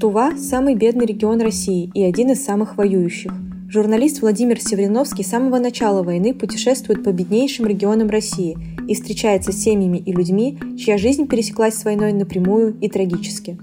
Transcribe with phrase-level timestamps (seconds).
[0.00, 3.32] Тува– самый бедный регион России и один из самых воюющих.
[3.68, 9.62] Журналист Владимир Севриновский с самого начала войны путешествует по беднейшим регионам России и встречается с
[9.62, 13.56] семьями и людьми, чья жизнь пересеклась с войной напрямую и трагически.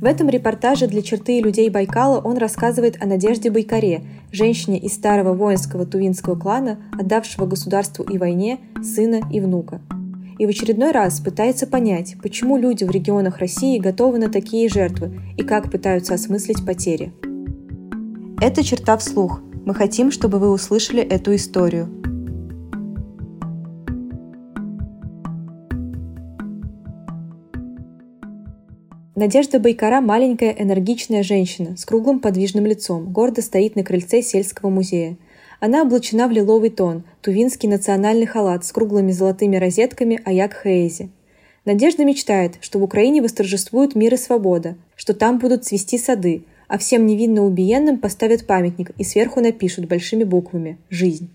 [0.00, 5.32] В этом репортаже для черты людей Байкала он рассказывает о Надежде Байкаре, женщине из старого
[5.32, 9.80] воинского тувинского клана, отдавшего государству и войне сына и внука.
[10.38, 15.20] И в очередной раз пытается понять, почему люди в регионах России готовы на такие жертвы
[15.36, 17.12] и как пытаются осмыслить потери.
[18.40, 19.40] Это черта вслух.
[19.64, 21.88] Мы хотим, чтобы вы услышали эту историю.
[29.14, 35.16] Надежда Байкара– маленькая энергичная женщина с круглым подвижным лицом, гордо стоит на крыльце сельского музея.
[35.64, 41.10] Она облачена в лиловый тон, тувинский национальный халат с круглыми золотыми розетками Аяк Хейзи.
[41.64, 46.78] Надежда мечтает, что в Украине восторжествует мир и свобода, что там будут цвести сады, а
[46.78, 51.30] всем невинно убиенным поставят памятник и сверху напишут большими буквами «Жизнь».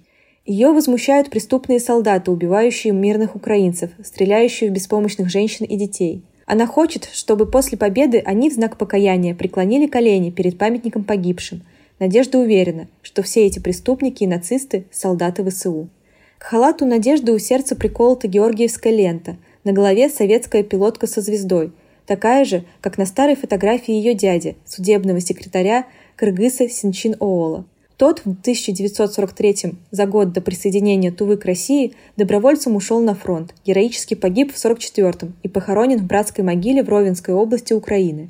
[0.46, 7.10] Ее возмущают преступные солдаты, убивающие мирных украинцев, стреляющие в беспомощных женщин и детей– она хочет,
[7.12, 11.62] чтобы после победы они в знак покаяния преклонили колени перед памятником погибшим.
[12.00, 15.90] Надежда уверена, что все эти преступники и нацисты– солдаты ВСУ.
[16.38, 21.72] К халату Надежды у сердца приколота георгиевская лента, на голове советская пилотка со звездой,
[22.06, 27.66] такая же, как на старой фотографии ее дяди, судебного секретаря Кыргыза Синчин Оола–
[27.98, 34.14] тот в 1943 за год до присоединения Тувы к России добровольцем ушел на фронт, героически
[34.14, 38.30] погиб в 1944 и похоронен в братской могиле в Ровенской области Украины.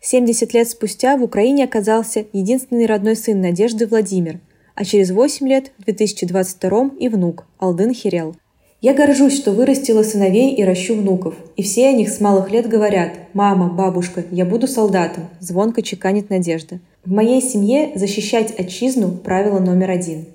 [0.00, 4.40] 70 лет спустя в Украине оказался единственный родной сын Надежды Владимир,
[4.74, 8.36] а через 8 лет, в 2022 и внук Алдын Хирел.
[8.80, 12.68] Я горжусь, что вырастила сыновей и ращу внуков, и все о них с малых лет
[12.68, 16.78] говорят «Мама, бабушка, я буду солдатом», звонко чеканит Надежда.
[17.04, 20.26] В моей семье защищать отчизну– правило номер один.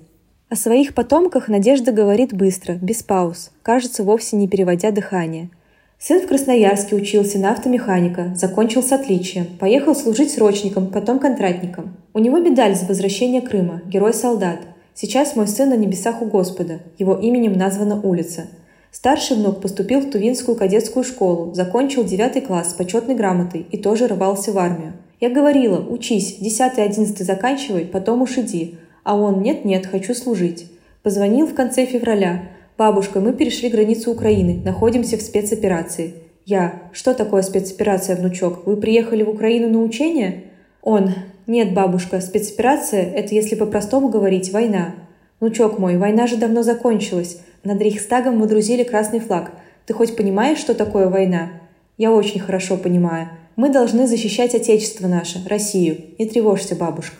[0.50, 5.48] О своих потомках Надежда говорит быстро, без пауз, кажется, вовсе не переводя дыхание.
[6.06, 11.96] Сын в Красноярске учился на автомеханика, закончил с отличием, поехал служить срочником, потом контрактником.
[12.12, 14.58] У него медаль за возвращение Крыма, герой-солдат.
[14.92, 18.48] Сейчас мой сын на небесах у Господа, его именем названа улица.
[18.90, 24.06] Старший внук поступил в Тувинскую кадетскую школу, закончил девятый класс с почетной грамотой и тоже
[24.06, 24.92] рвался в армию.
[25.22, 28.74] Я говорила, учись, десятый, одиннадцатый заканчивай, потом уж иди.
[29.04, 30.66] А он, нет-нет, хочу служить.
[31.02, 32.42] Позвонил в конце февраля.
[32.76, 36.14] Бабушка, мы перешли границу Украины, находимся в спецоперации.
[36.44, 38.66] Я, что такое спецоперация, внучок?
[38.66, 40.46] Вы приехали в Украину на учение?
[40.82, 41.10] Он,
[41.46, 44.96] нет, бабушка, спецоперация– это, если по-простому говорить, война.
[45.38, 47.38] Внучок мой, война же давно закончилась.
[47.62, 49.52] Над Рейхстагом выдрузили красный флаг.
[49.86, 51.50] Ты хоть понимаешь, что такое война?
[51.96, 53.28] Я очень хорошо понимаю.
[53.54, 55.98] Мы должны защищать Отечество наше, Россию.
[56.18, 57.14] Не тревожься, бабушка.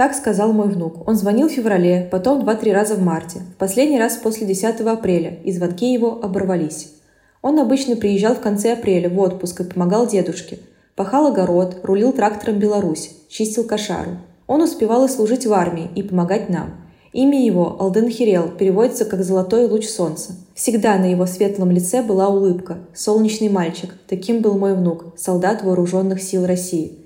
[0.00, 1.06] Так сказал мой внук.
[1.06, 3.40] Он звонил в феврале, потом два-три раза в марте.
[3.40, 6.94] В последний раз после 10 апреля, и звонки его оборвались.
[7.42, 10.58] Он обычно приезжал в конце апреля в отпуск и помогал дедушке.
[10.96, 14.12] Пахал огород, рулил трактором Беларусь, чистил кошару.
[14.46, 16.70] Он успевал и служить в армии, и помогать нам.
[17.12, 20.32] Имя его, Алден Хирел, переводится как «золотой луч солнца».
[20.54, 22.78] Всегда на его светлом лице была улыбка.
[22.94, 23.94] Солнечный мальчик.
[24.08, 26.99] Таким был мой внук, солдат вооруженных сил России.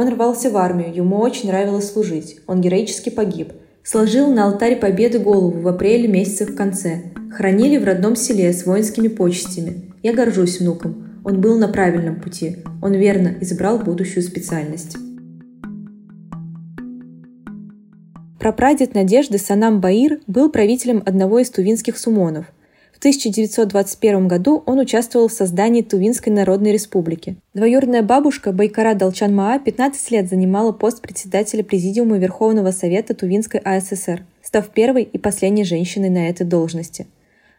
[0.00, 2.38] Он рвался в армию, ему очень нравилось служить.
[2.46, 3.52] Он героически погиб.
[3.82, 7.12] Сложил на алтарь победы голову в апреле месяце в конце.
[7.30, 9.92] Хранили в родном селе с воинскими почестями.
[10.02, 11.20] Я горжусь внуком.
[11.22, 12.64] Он был на правильном пути.
[12.80, 14.96] Он верно избрал будущую специальность.
[18.38, 22.46] Прапрадед Надежды Санам Баир был правителем одного из тувинских сумонов.
[23.00, 27.36] В 1921 году он участвовал в создании Тувинской Народной Республики.
[27.54, 34.68] Двоюродная бабушка Байкара Далчан-Маа 15 лет занимала пост председателя Президиума Верховного Совета Тувинской АССР, став
[34.68, 37.06] первой и последней женщиной на этой должности.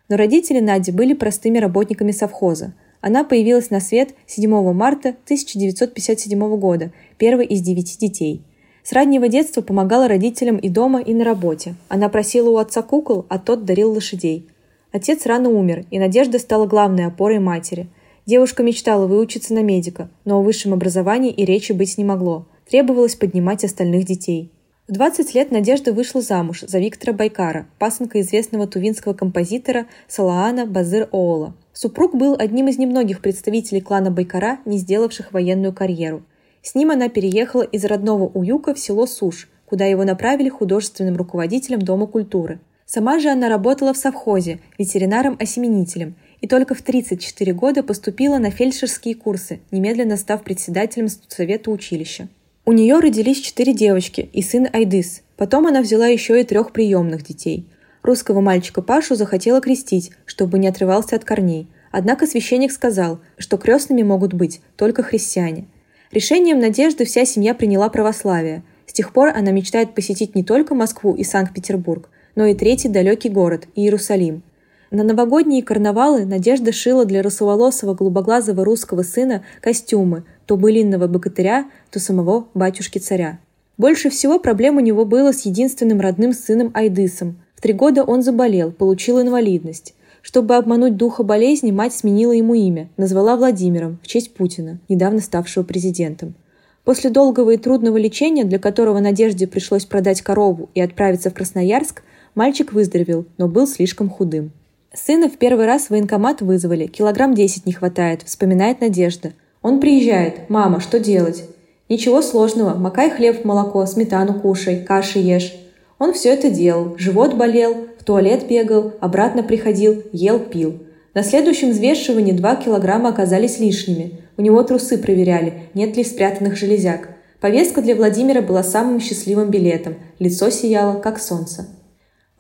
[0.10, 2.76] Но родители Нади были простыми работниками совхоза.
[3.02, 8.44] Она появилась на свет 7 марта 1957 года, первой из девяти детей–
[8.84, 11.76] с раннего детства помогала родителям и дома, и на работе.
[11.88, 14.48] Она просила у отца кукол, а тот дарил лошадей.
[14.92, 17.88] Отец рано умер, и Надежда стала главной опорой матери.
[18.26, 22.46] Девушка мечтала выучиться на медика, но о высшем образовании и речи быть не могло.
[22.70, 24.52] Требовалось поднимать остальных детей.
[24.88, 31.08] В 20 лет Надежда вышла замуж за Виктора Байкара, пасынка известного тувинского композитора Салаана Базыр
[31.14, 31.56] Оола.
[31.72, 36.24] Супруг был одним из немногих представителей клана Байкара, не сделавших военную карьеру.
[36.62, 41.82] С ним она переехала из родного Уюка в село Суш, куда его направили художественным руководителем
[41.82, 42.60] Дома культуры.
[42.94, 49.16] Сама же она работала в совхозе, ветеринаром-осеменителем и только в 34 года поступила на фельдшерские
[49.16, 52.28] курсы, немедленно став председателем совета училища.
[52.66, 55.22] У нее родились четыре девочки и сын Айдыс.
[55.38, 57.66] Потом она взяла еще и трех приемных детей.
[58.04, 61.70] Русского мальчика Пашу захотела крестить, чтобы не отрывался от корней.
[61.94, 65.66] Однако священник сказал, что крестными могут быть только христиане.
[66.12, 68.64] Решением Надежды вся семья приняла православие.
[68.86, 73.30] С тех пор она мечтает посетить не только Москву и Санкт-Петербург, но и третий далекий
[73.30, 74.44] город– Иерусалим.
[74.92, 82.00] На новогодние карнавалы Надежда шила для русоволосого голубоглазого русского сына костюмы то былинного богатыря, то
[82.00, 83.40] самого батюшки-царя.
[83.78, 87.42] Больше всего проблем у него было с единственным родным сыном Айдысом.
[87.56, 89.96] В три года он заболел, получил инвалидность.
[90.22, 95.64] Чтобы обмануть духа болезни, мать сменила ему имя, назвала Владимиром в честь Путина, недавно ставшего
[95.64, 96.36] президентом.
[96.84, 102.04] После долгого и трудного лечения, для которого Надежде пришлось продать корову и отправиться в Красноярск,
[102.36, 104.52] мальчик выздоровел, но был слишком худым.
[104.94, 109.32] Сына в первый раз в военкомат вызвали, килограмм 10 не хватает, вспоминает Надежда.
[109.62, 110.50] Он приезжает.
[110.50, 111.46] «Мама, что делать?»
[111.88, 112.76] «Ничего сложного.
[112.76, 115.54] Макай хлеб в молоко, сметану кушай, каши ешь».
[116.00, 116.96] Он все это делал.
[116.98, 120.80] Живот болел, в туалет бегал, обратно приходил, ел, пил.
[121.14, 124.22] На следующем взвешивании 2 килограмма оказались лишними.
[124.38, 127.10] У него трусы проверяли, нет ли спрятанных железяк.
[127.40, 129.96] Повестка для Владимира была самым счастливым билетом.
[130.20, 131.68] Лицо сияло, как солнце.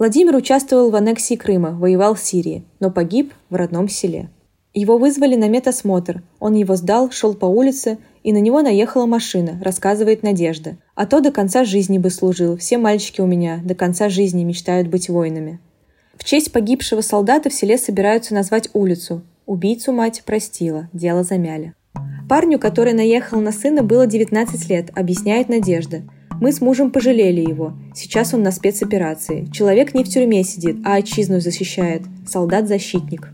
[0.01, 4.31] Владимир участвовал в аннексии Крыма, воевал в Сирии, но погиб в родном селе.
[4.74, 6.24] Его вызвали на медосмотр.
[6.39, 10.77] Он его сдал, шел по улице, и на него наехала машина, рассказывает Надежда.
[10.95, 12.57] А то до конца жизни бы служил.
[12.57, 15.59] Все мальчики у меня до конца жизни мечтают быть воинами.
[16.18, 19.21] В честь погибшего солдата в селе собираются назвать улицу.
[19.45, 21.75] Убийцу мать простила, дело замяли.
[22.27, 26.01] Парню, который наехал на сына, было 19 лет, объясняет Надежда–
[26.41, 27.73] мы с мужем пожалели его.
[27.93, 29.47] Сейчас он на спецоперации.
[29.53, 32.01] Человек не в тюрьме сидит, а отчизну защищает.
[32.27, 33.29] Солдат-защитник.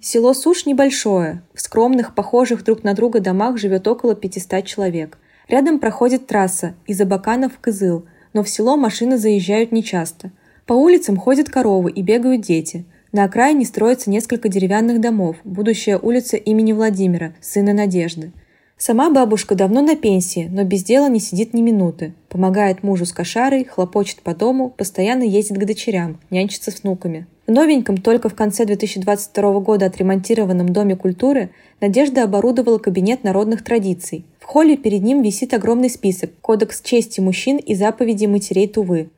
[0.00, 1.42] Село Суш небольшое.
[1.52, 5.18] В скромных, похожих друг на друга домах живет около 500 человек.
[5.48, 10.30] Рядом проходит трасса из Абаканов в Кызыл, но в село машины заезжают нечасто.
[10.66, 12.86] По улицам ходят коровы и бегают дети.
[13.10, 18.30] На окраине строится несколько деревянных домов, будущая улица имени Владимира, сына Надежды–
[18.78, 22.12] Сама бабушка давно на пенсии, но без дела не сидит ни минуты.
[22.28, 27.26] Помогает мужу с кошарой, хлопочет по дому, постоянно ездит к дочерям, нянчится с внуками.
[27.46, 31.50] В новеньком, только в конце 2022 года отремонтированном Доме культуры
[31.80, 34.24] Надежда оборудовала кабинет народных традиций.
[34.40, 39.08] В холле перед ним висит огромный список «Кодекс чести мужчин и заповеди матерей Тувы».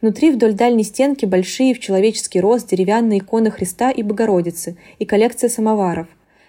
[0.00, 5.48] Внутри вдоль дальней стенки большие в человеческий рост деревянные иконы Христа и Богородицы и коллекция
[5.50, 6.06] самоваров.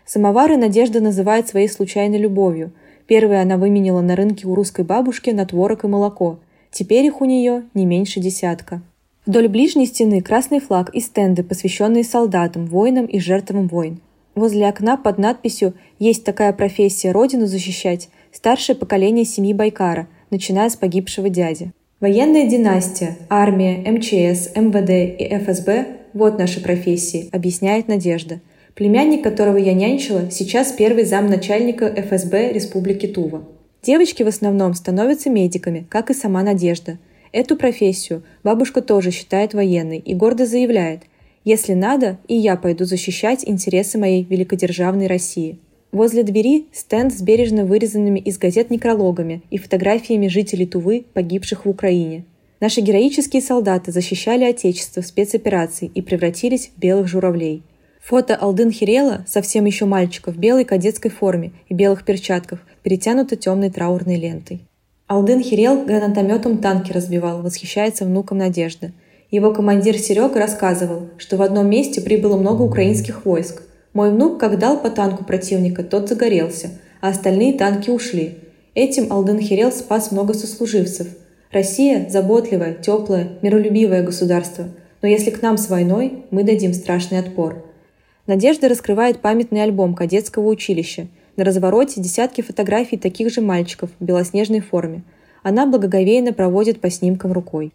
[0.10, 2.72] Самовары Надежда называет своей случайной любовью.
[3.06, 6.40] Первые она выменила на рынке у русской бабушки на творог и молоко.
[6.72, 8.82] Теперь их у нее не меньше десятка.
[9.28, 14.00] Вдоль ближней стены красный флаг и стенды, посвященные солдатам, воинам и жертвам войн.
[14.34, 20.76] Возле окна под надписью «Есть такая профессия– родину защищать» старшее поколение семьи Байкара, начиная с
[20.76, 21.72] погибшего дяди.
[22.00, 28.40] Военная династия, армия, МЧС, МВД и ФСБ– вот наши профессии, объясняет Надежда–
[28.80, 33.44] Племянник, которого я нянчила, сейчас первый замначальника ФСБ Республики Тува.
[33.84, 36.98] Девочки в основном становятся медиками, как и сама Надежда.
[37.34, 41.02] Эту профессию бабушка тоже считает военной и гордо заявляет
[41.44, 45.60] «Если надо, и я пойду защищать интересы моей великодержавной России».
[45.92, 51.70] Возле двери стенд с бережно вырезанными из газет некрологами и фотографиями жителей Тувы, погибших в
[51.70, 52.24] Украине.
[52.62, 57.62] Наши героические солдаты защищали Отечество в спецоперации и превратились в белых журавлей.
[58.02, 63.70] Фото Алдын Хирела, совсем еще мальчика, в белой кадетской форме и белых перчатках, перетянуто темной
[63.70, 64.62] траурной лентой.
[65.08, 68.94] Алдын Хирел гранатометом танки разбивал, восхищается внуком Надежды.
[69.32, 73.62] Его командир Серега рассказывал, что в одном месте прибыло много украинских войск.
[73.94, 76.70] Мой внук, как дал по танку противника, тот загорелся,
[77.02, 78.40] а остальные танки ушли.
[78.74, 81.08] Этим Алдын Хирел спас много сослуживцев.
[81.52, 84.66] Россия– заботливое, теплое, миролюбивое государство.
[85.02, 87.66] Но если к нам с войной, мы дадим страшный отпор–
[88.30, 91.08] Надежда раскрывает памятный альбом кадетского училища.
[91.36, 95.02] На развороте десятки фотографий таких же мальчиков в белоснежной форме.
[95.42, 97.74] Она благоговейно проводит по снимкам рукой.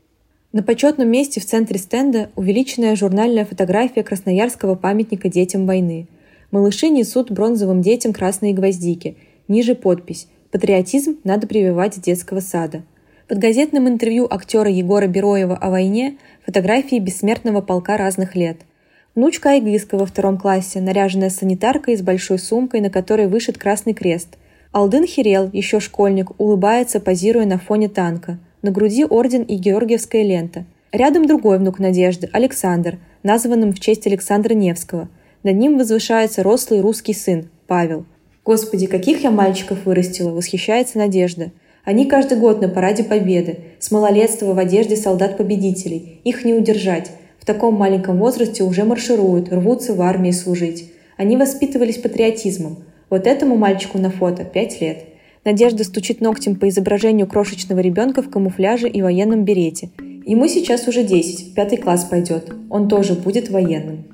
[0.53, 6.07] На почетном месте в центре стенда увеличенная журнальная фотография красноярского памятника детям войны.
[6.53, 9.17] Малыши несут бронзовым детям красные гвоздики.
[9.49, 12.85] Ниже подпись «Патриотизм надо прививать с детского сада».
[13.27, 18.59] Под газетным интервью актера Егора Бероева о войне фотографии бессмертного полка разных лет–
[19.15, 24.37] Внучка Айгиска во втором классе, наряженная санитаркой с большой сумкой, на которой вышит красный крест.
[24.73, 28.41] Алдын Хирел, еще школьник, улыбается, позируя на фоне танка.
[28.63, 30.65] На груди орден и георгиевская лента.
[30.91, 32.99] Рядом другой внук Надежды, Александр.
[33.23, 35.09] названным в честь Александра Невского.
[35.45, 38.07] Над ним возвышается рослый русский сын, Павел.
[38.45, 41.53] «Господи, каких я мальчиков вырастила!»– восхищается Надежда.
[41.85, 46.21] Они каждый год на параде Победы, с малолетства в одежде солдат-победителей.
[46.25, 47.13] Их не удержать.
[47.45, 50.91] В таком маленьком возрасте уже маршируют, рвутся в армии служить.
[51.19, 52.79] Они воспитывались патриотизмом.
[53.11, 55.05] Вот этому мальчику на фото пять лет.
[55.45, 59.91] Надежда стучит ногтем по изображению крошечного ребенка в камуфляже и военном берете.
[60.25, 62.51] Ему сейчас уже 10, пятый класс пойдет.
[62.71, 64.07] Он тоже будет военным.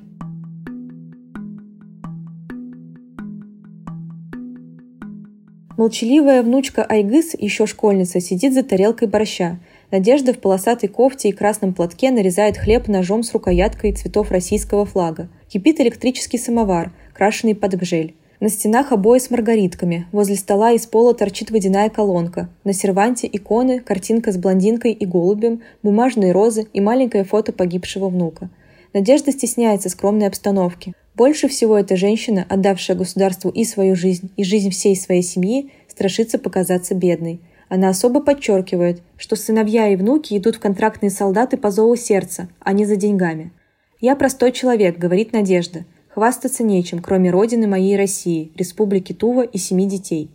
[5.77, 9.57] Молчаливая внучка Айгыс, еще школьница, сидит за тарелкой борща.
[9.91, 15.27] Надежда в полосатой кофте и красном платке нарезает хлеб ножом с рукояткой цветов российского флага.
[15.49, 18.15] Кипит электрический самовар, крашеный под гжель.
[18.39, 22.49] На стенах обои с маргаритками, возле стола из пола торчит водяная колонка.
[22.63, 28.49] На серванте иконы, картинка с блондинкой и голубем, бумажные розы и маленькое фото погибшего внука.
[28.93, 30.93] Надежда стесняется скромной обстановки.
[31.15, 36.39] Больше всего эта женщина, отдавшая государству и свою жизнь, и жизнь всей своей семьи, страшится
[36.39, 37.41] показаться бедной.
[37.73, 42.73] Она особо подчеркивает, что сыновья и внуки идут в контрактные солдаты по зову сердца, а
[42.73, 43.53] не за деньгами.
[44.01, 45.85] «Я простой человек»,— говорит Надежда.
[46.09, 50.29] Хвастаться нечем, кроме родины моей России, республики Тува и семи детей.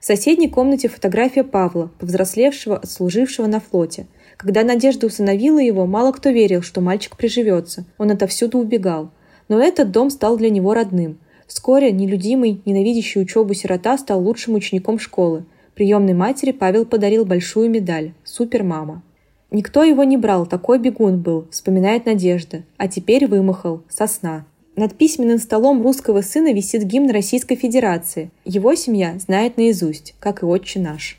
[0.00, 4.06] В соседней комнате фотография Павла, повзрослевшего, отслужившего на флоте.
[4.38, 7.84] Когда Надежда усыновила его, мало кто верил, что мальчик приживется.
[7.98, 9.10] Он отовсюду убегал.
[9.50, 11.18] Но этот дом стал для него родным.
[11.46, 15.44] Вскоре нелюдимый, ненавидящий учебу сирота стал лучшим учеником школы.
[15.78, 19.04] Приемной матери Павел подарил большую медаль «Супермама».
[19.52, 24.44] Никто его не брал, такой бегун был, вспоминает Надежда, а теперь вымахал, сосна.
[24.74, 28.32] Над письменным столом русского сына висит гимн Российской Федерации.
[28.44, 31.16] Его семья знает наизусть, как и отче наш.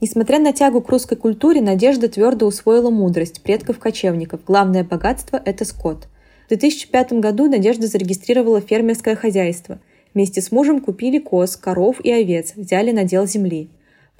[0.00, 4.40] Несмотря на тягу к русской культуре, Надежда твердо усвоила мудрость предков-кочевников.
[4.44, 6.08] Главное богатство– это скот.
[6.46, 9.78] В 2005 году Надежда зарегистрировала фермерское хозяйство.
[10.14, 13.68] Вместе с мужем купили коз, коров и овец, взяли надел земли.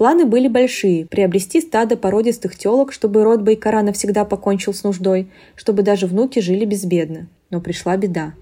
[0.00, 5.82] Планы были большие– приобрести стадо породистых телок, чтобы род Байкара навсегда покончил с нуждой, чтобы
[5.82, 7.28] даже внуки жили безбедно.
[7.50, 8.32] Но пришла беда.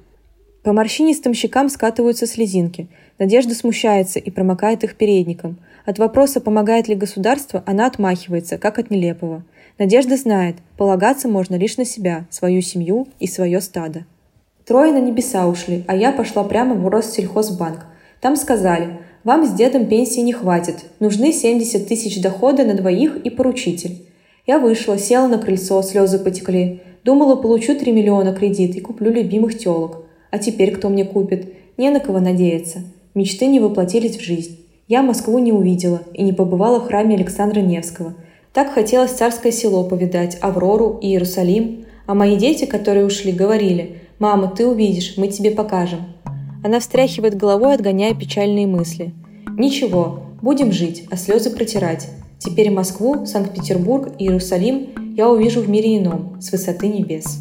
[0.63, 2.87] По морщинистым щекам скатываются слезинки.
[3.19, 5.59] Надежда смущается и промокает их передником.
[5.85, 9.43] От вопроса, помогает ли государство, она отмахивается, как от нелепого.
[9.79, 14.05] Надежда знает, полагаться можно лишь на себя, свою семью и свое стадо.
[14.65, 17.85] Трое на небеса ушли, а я пошла прямо в Россельхозбанк.
[18.21, 23.31] Там сказали, вам с дедом пенсии не хватит, нужны 70 тысяч дохода на двоих и
[23.31, 24.07] поручитель.
[24.47, 26.81] Я вышла, села на крыльцо, слезы потекли.
[27.05, 30.05] Думала, получу 3 миллиона кредит и куплю любимых телок.
[30.31, 31.55] А теперь кто мне купит?
[31.77, 32.81] Не на кого надеяться.
[33.15, 34.59] Мечты не воплотились в жизнь.
[34.89, 38.15] Я Москву не увидела и не побывала в храме Александра Невского.
[38.55, 41.85] Так хотелось царское село повидать, Аврору и Иерусалим.
[42.07, 46.01] А мои дети, которые ушли, говорили, «Мама, ты увидишь, мы тебе покажем».
[46.63, 49.15] Она встряхивает головой, отгоняя печальные мысли.
[49.57, 52.09] «Ничего, будем жить, а слезы протирать.
[52.39, 57.39] Теперь Москву, Санкт-Петербург и Иерусалим я увижу в мире ином, с высоты небес».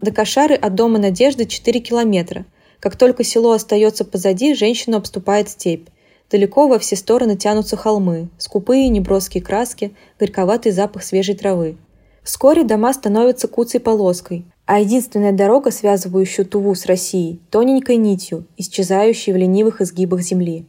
[0.00, 2.46] До Кошары от дома Надежды 4 километра.
[2.78, 5.88] Как только село остается позади, женщину обступает степь.
[6.30, 11.76] Далеко во все стороны тянутся холмы, скупые неброские краски, горьковатый запах свежей травы.
[12.22, 19.32] Вскоре дома становятся куцей полоской, а единственная дорога, связывающая Туву с Россией, тоненькой нитью, исчезающей
[19.32, 20.64] в ленивых изгибах земли.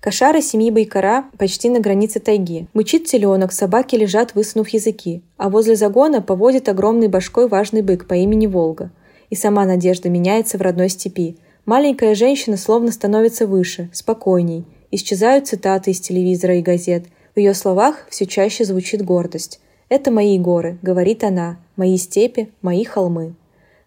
[0.00, 2.66] Кошара семьи Байкара почти на границе тайги.
[2.72, 5.20] Мычит теленок, собаки лежат, высунув языки.
[5.36, 8.90] А возле загона поводит огромный башкой важный бык по имени Волга.
[9.28, 11.36] И сама надежда меняется в родной степи.
[11.66, 14.64] Маленькая женщина словно становится выше, спокойней.
[14.90, 17.04] Исчезают цитаты из телевизора и газет.
[17.34, 19.60] В ее словах все чаще звучит гордость.
[19.90, 23.34] «Это мои горы»,— говорит она,— «мои степи, мои холмы».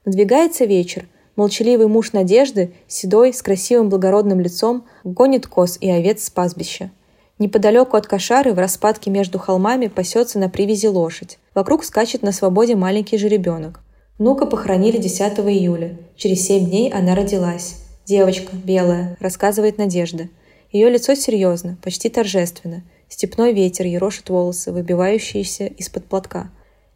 [0.05, 6.29] Надвигается вечер— Молчаливый муж Надежды, седой, с красивым благородным лицом, гонит коз и овец с
[6.29, 6.91] пастбища.
[7.39, 11.37] Неподалеку от кошары в распадке между холмами пасется на привязи лошадь.
[11.53, 13.81] Вокруг скачет на свободе маленький жеребенок.
[14.17, 15.97] Внука похоронили 10 июля.
[16.15, 17.75] Через семь дней она родилась.
[18.05, 20.29] Девочка, белая, рассказывает Надежда.
[20.71, 22.83] Ее лицо серьезно, почти торжественно.
[23.09, 26.49] Степной ветер ерошит волосы, выбивающиеся из-под платка.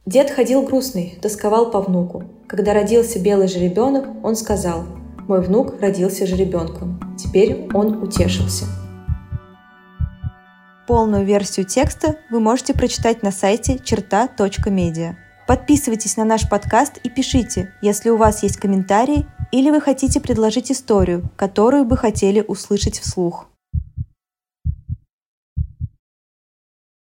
[0.05, 2.23] Дед ходил грустный, тосковал по внуку.
[2.47, 4.85] Когда родился белый жеребенок, он сказал,
[5.27, 6.99] «Мой внук родился жеребенком.
[7.15, 8.65] Теперь он утешился».
[10.87, 15.15] Полную версию текста вы можете прочитать на сайте черта.медиа.
[15.47, 20.71] Подписывайтесь на наш подкаст и пишите, если у вас есть комментарии или вы хотите предложить
[20.71, 23.45] историю, которую бы хотели услышать вслух.